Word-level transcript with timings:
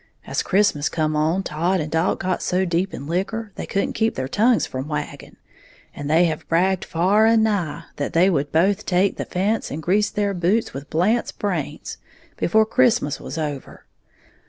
As 0.25 0.41
Christmas 0.41 0.89
come 0.89 1.15
on, 1.15 1.43
Todd 1.43 1.79
and 1.79 1.91
Dalt 1.91 2.19
got 2.19 2.41
so 2.41 2.65
deep 2.65 2.91
in 2.91 3.05
liquor 3.05 3.51
they 3.53 3.67
couldn't 3.67 3.93
keep 3.93 4.15
their 4.15 4.27
tongues 4.27 4.65
from 4.65 4.87
wagging, 4.87 5.35
and 5.93 6.09
they 6.09 6.25
have 6.25 6.47
bragged 6.49 6.83
far 6.85 7.27
and 7.27 7.43
nigh 7.43 7.83
that 7.97 8.13
they 8.13 8.27
would 8.27 8.51
both 8.51 8.87
take 8.87 9.17
the 9.17 9.25
fence 9.25 9.69
and 9.69 9.83
grease 9.83 10.09
their 10.09 10.33
boots 10.33 10.73
with 10.73 10.89
Blant's 10.89 11.31
brains, 11.31 11.97
before 12.35 12.65
Christmas 12.65 13.19
was 13.19 13.37
over. 13.37 13.85